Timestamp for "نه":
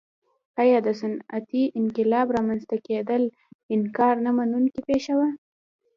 4.25-4.31